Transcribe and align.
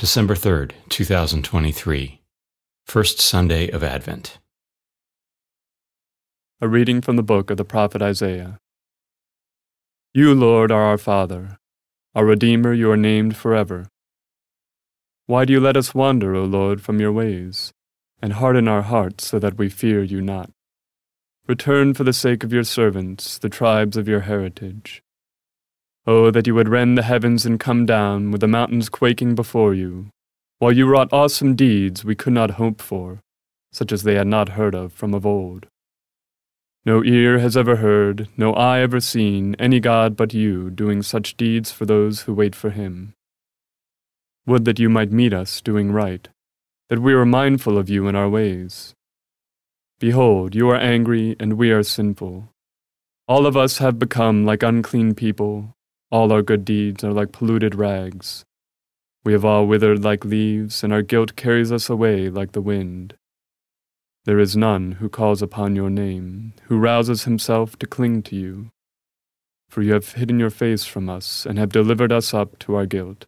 December 0.00 0.34
3rd, 0.34 0.72
2023, 0.88 2.22
First 2.86 3.20
Sunday 3.20 3.68
of 3.68 3.84
Advent. 3.84 4.38
A 6.62 6.68
reading 6.68 7.02
from 7.02 7.16
the 7.16 7.22
book 7.22 7.50
of 7.50 7.58
the 7.58 7.66
prophet 7.66 8.00
Isaiah. 8.00 8.58
You, 10.14 10.34
Lord, 10.34 10.72
are 10.72 10.84
our 10.84 10.96
Father. 10.96 11.58
Our 12.14 12.24
Redeemer, 12.24 12.72
you 12.72 12.90
are 12.90 12.96
named 12.96 13.36
forever. 13.36 13.88
Why 15.26 15.44
do 15.44 15.52
you 15.52 15.60
let 15.60 15.76
us 15.76 15.94
wander, 15.94 16.34
O 16.34 16.44
Lord, 16.44 16.80
from 16.80 16.98
your 16.98 17.12
ways, 17.12 17.74
and 18.22 18.32
harden 18.32 18.68
our 18.68 18.80
hearts 18.80 19.26
so 19.26 19.38
that 19.38 19.58
we 19.58 19.68
fear 19.68 20.02
you 20.02 20.22
not? 20.22 20.50
Return 21.46 21.92
for 21.92 22.04
the 22.04 22.14
sake 22.14 22.42
of 22.42 22.54
your 22.54 22.64
servants, 22.64 23.36
the 23.36 23.50
tribes 23.50 23.98
of 23.98 24.08
your 24.08 24.20
heritage. 24.20 25.02
Oh, 26.06 26.30
that 26.30 26.46
you 26.46 26.54
would 26.54 26.68
rend 26.68 26.96
the 26.96 27.02
heavens 27.02 27.44
and 27.44 27.60
come 27.60 27.84
down, 27.84 28.30
with 28.30 28.40
the 28.40 28.48
mountains 28.48 28.88
quaking 28.88 29.34
before 29.34 29.74
you, 29.74 30.08
while 30.58 30.72
you 30.72 30.86
wrought 30.86 31.12
awesome 31.12 31.54
deeds 31.54 32.04
we 32.04 32.14
could 32.14 32.32
not 32.32 32.52
hope 32.52 32.80
for, 32.80 33.20
such 33.72 33.92
as 33.92 34.02
they 34.02 34.14
had 34.14 34.26
not 34.26 34.50
heard 34.50 34.74
of 34.74 34.92
from 34.92 35.14
of 35.14 35.26
old. 35.26 35.66
No 36.86 37.04
ear 37.04 37.38
has 37.38 37.56
ever 37.56 37.76
heard, 37.76 38.28
no 38.38 38.54
eye 38.54 38.80
ever 38.80 39.00
seen, 39.00 39.54
any 39.58 39.80
God 39.80 40.16
but 40.16 40.32
you 40.32 40.70
doing 40.70 41.02
such 41.02 41.36
deeds 41.36 41.70
for 41.70 41.84
those 41.84 42.22
who 42.22 42.32
wait 42.32 42.54
for 42.54 42.70
him. 42.70 43.12
Would 44.46 44.64
that 44.64 44.78
you 44.78 44.88
might 44.88 45.12
meet 45.12 45.34
us 45.34 45.60
doing 45.60 45.92
right, 45.92 46.26
that 46.88 46.98
we 47.00 47.14
were 47.14 47.26
mindful 47.26 47.76
of 47.76 47.90
you 47.90 48.08
in 48.08 48.16
our 48.16 48.28
ways. 48.28 48.94
Behold, 49.98 50.54
you 50.54 50.70
are 50.70 50.78
angry, 50.78 51.36
and 51.38 51.54
we 51.54 51.70
are 51.70 51.82
sinful. 51.82 52.48
All 53.28 53.46
of 53.46 53.56
us 53.56 53.76
have 53.78 53.98
become 53.98 54.46
like 54.46 54.62
unclean 54.62 55.14
people, 55.14 55.74
all 56.10 56.32
our 56.32 56.42
good 56.42 56.64
deeds 56.64 57.04
are 57.04 57.12
like 57.12 57.32
polluted 57.32 57.74
rags. 57.74 58.44
We 59.24 59.32
have 59.32 59.44
all 59.44 59.66
withered 59.66 60.02
like 60.02 60.24
leaves, 60.24 60.82
and 60.82 60.92
our 60.92 61.02
guilt 61.02 61.36
carries 61.36 61.70
us 61.70 61.88
away 61.88 62.28
like 62.28 62.52
the 62.52 62.62
wind. 62.62 63.14
There 64.24 64.38
is 64.38 64.56
none 64.56 64.92
who 64.92 65.08
calls 65.08 65.40
upon 65.42 65.76
your 65.76 65.90
name, 65.90 66.54
who 66.64 66.78
rouses 66.78 67.24
himself 67.24 67.78
to 67.78 67.86
cling 67.86 68.22
to 68.24 68.36
you. 68.36 68.70
For 69.68 69.82
you 69.82 69.92
have 69.92 70.12
hidden 70.12 70.40
your 70.40 70.50
face 70.50 70.84
from 70.84 71.08
us, 71.08 71.46
and 71.46 71.58
have 71.58 71.70
delivered 71.70 72.12
us 72.12 72.34
up 72.34 72.58
to 72.60 72.74
our 72.74 72.86
guilt. 72.86 73.26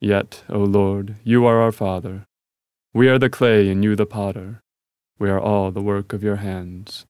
Yet, 0.00 0.42
O 0.48 0.58
Lord, 0.58 1.16
you 1.22 1.46
are 1.46 1.60
our 1.60 1.72
Father. 1.72 2.26
We 2.92 3.08
are 3.08 3.18
the 3.18 3.30
clay, 3.30 3.70
and 3.70 3.84
you 3.84 3.96
the 3.96 4.06
potter. 4.06 4.60
We 5.18 5.30
are 5.30 5.40
all 5.40 5.70
the 5.70 5.82
work 5.82 6.12
of 6.12 6.22
your 6.24 6.36
hands. 6.36 7.06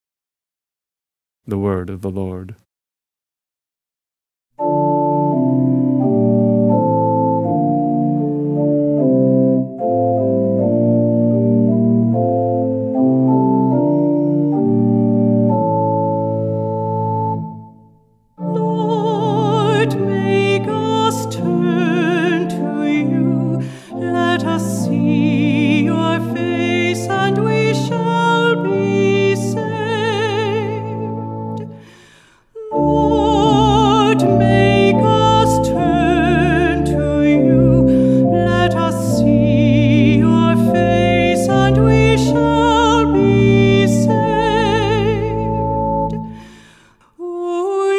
The 1.47 1.59
word 1.59 1.89
of 1.89 2.03
the 2.03 2.11
Lord. 2.11 2.56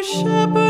Shepherd 0.05 0.64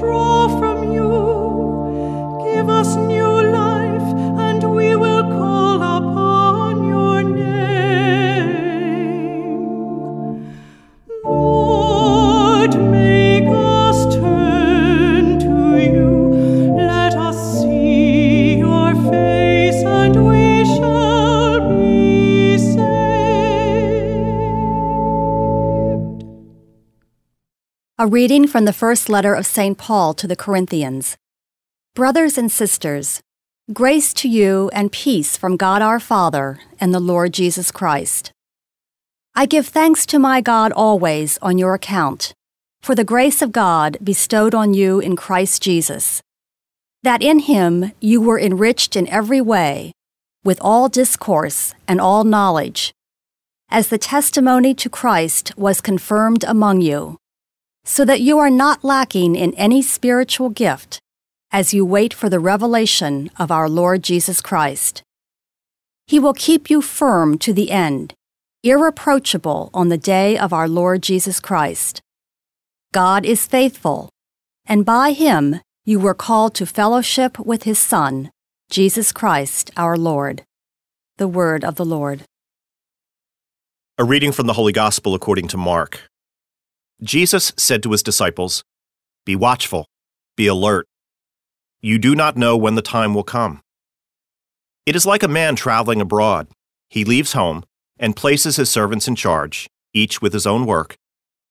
more 0.00 0.65
A 28.06 28.08
reading 28.08 28.46
from 28.46 28.66
the 28.66 28.72
first 28.72 29.08
letter 29.08 29.34
of 29.34 29.46
St. 29.46 29.76
Paul 29.76 30.14
to 30.14 30.28
the 30.28 30.36
Corinthians. 30.36 31.16
Brothers 31.92 32.38
and 32.38 32.52
sisters, 32.52 33.20
grace 33.72 34.14
to 34.14 34.28
you 34.28 34.70
and 34.72 34.92
peace 34.92 35.36
from 35.36 35.56
God 35.56 35.82
our 35.82 35.98
Father 35.98 36.60
and 36.78 36.94
the 36.94 37.00
Lord 37.00 37.34
Jesus 37.34 37.72
Christ. 37.72 38.30
I 39.34 39.44
give 39.44 39.66
thanks 39.66 40.06
to 40.06 40.20
my 40.20 40.40
God 40.40 40.70
always 40.70 41.36
on 41.42 41.58
your 41.58 41.74
account, 41.74 42.32
for 42.80 42.94
the 42.94 43.02
grace 43.02 43.42
of 43.42 43.50
God 43.50 43.98
bestowed 44.00 44.54
on 44.54 44.72
you 44.72 45.00
in 45.00 45.16
Christ 45.16 45.60
Jesus, 45.60 46.22
that 47.02 47.24
in 47.24 47.40
him 47.40 47.90
you 48.00 48.20
were 48.20 48.38
enriched 48.38 48.94
in 48.94 49.08
every 49.08 49.40
way, 49.40 49.90
with 50.44 50.60
all 50.60 50.88
discourse 50.88 51.74
and 51.88 52.00
all 52.00 52.22
knowledge, 52.22 52.92
as 53.68 53.88
the 53.88 53.98
testimony 53.98 54.74
to 54.74 54.88
Christ 54.88 55.50
was 55.58 55.80
confirmed 55.80 56.44
among 56.44 56.82
you 56.82 57.18
so 57.86 58.04
that 58.04 58.20
you 58.20 58.36
are 58.36 58.50
not 58.50 58.82
lacking 58.82 59.36
in 59.36 59.54
any 59.54 59.80
spiritual 59.80 60.50
gift 60.50 60.98
as 61.52 61.72
you 61.72 61.86
wait 61.86 62.12
for 62.12 62.28
the 62.28 62.40
revelation 62.40 63.30
of 63.38 63.50
our 63.52 63.68
Lord 63.68 64.02
Jesus 64.02 64.42
Christ. 64.42 65.02
He 66.06 66.18
will 66.18 66.34
keep 66.34 66.68
you 66.68 66.82
firm 66.82 67.38
to 67.38 67.52
the 67.52 67.70
end, 67.70 68.12
irreproachable 68.64 69.70
on 69.72 69.88
the 69.88 69.96
day 69.96 70.36
of 70.36 70.52
our 70.52 70.68
Lord 70.68 71.00
Jesus 71.00 71.38
Christ. 71.38 72.00
God 72.92 73.24
is 73.24 73.46
faithful, 73.46 74.10
and 74.66 74.84
by 74.84 75.12
him 75.12 75.60
you 75.84 76.00
were 76.00 76.14
called 76.14 76.54
to 76.56 76.66
fellowship 76.66 77.38
with 77.38 77.62
his 77.62 77.78
Son, 77.78 78.30
Jesus 78.68 79.12
Christ 79.12 79.70
our 79.76 79.96
Lord. 79.96 80.42
The 81.18 81.28
word 81.28 81.64
of 81.64 81.76
the 81.76 81.84
Lord. 81.84 82.24
A 83.96 84.04
reading 84.04 84.32
from 84.32 84.48
the 84.48 84.54
Holy 84.54 84.72
Gospel 84.72 85.14
according 85.14 85.46
to 85.48 85.56
Mark. 85.56 86.02
Jesus 87.02 87.52
said 87.58 87.82
to 87.82 87.92
his 87.92 88.02
disciples, 88.02 88.64
Be 89.26 89.36
watchful, 89.36 89.86
be 90.36 90.46
alert. 90.46 90.86
You 91.80 91.98
do 91.98 92.14
not 92.14 92.36
know 92.36 92.56
when 92.56 92.74
the 92.74 92.82
time 92.82 93.14
will 93.14 93.22
come. 93.22 93.60
It 94.86 94.96
is 94.96 95.04
like 95.04 95.22
a 95.22 95.28
man 95.28 95.56
traveling 95.56 96.00
abroad. 96.00 96.48
He 96.88 97.04
leaves 97.04 97.34
home 97.34 97.64
and 97.98 98.16
places 98.16 98.56
his 98.56 98.70
servants 98.70 99.08
in 99.08 99.14
charge, 99.14 99.68
each 99.92 100.22
with 100.22 100.32
his 100.32 100.46
own 100.46 100.64
work, 100.64 100.96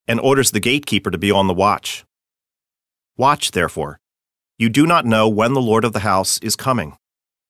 and 0.08 0.20
orders 0.20 0.52
the 0.52 0.60
gatekeeper 0.60 1.12
to 1.12 1.18
be 1.18 1.32
on 1.32 1.48
the 1.48 1.54
watch. 1.54 2.06
Watch, 3.18 3.52
therefore. 3.52 4.00
You 4.58 4.70
do 4.70 4.88
not 4.88 5.06
know 5.06 5.28
when 5.28 5.54
the 5.54 5.62
Lord 5.62 5.84
of 5.86 5.94
the 5.94 6.00
house 6.00 6.40
is 6.40 6.56
coming, 6.56 6.98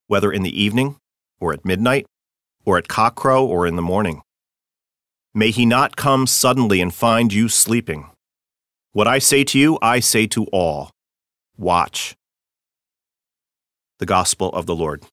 whether 0.07 0.31
in 0.31 0.43
the 0.43 0.61
evening, 0.61 0.97
or 1.39 1.53
at 1.53 1.63
midnight, 1.63 2.07
or 2.65 2.77
at 2.77 2.87
cockcrow, 2.87 3.43
or 3.43 3.65
in 3.67 3.75
the 3.75 3.81
morning. 3.81 4.21
May 5.37 5.51
he 5.51 5.65
not 5.65 5.97
come 5.97 6.27
suddenly 6.27 6.79
and 6.79 6.93
find 6.93 7.33
you 7.33 7.49
sleeping. 7.49 8.09
What 8.93 9.05
I 9.05 9.19
say 9.19 9.43
to 9.43 9.59
you, 9.59 9.77
I 9.81 9.99
say 9.99 10.27
to 10.27 10.45
all 10.45 10.91
Watch. 11.57 12.15
The 13.99 14.05
Gospel 14.05 14.49
of 14.51 14.65
the 14.65 14.75
Lord. 14.75 15.03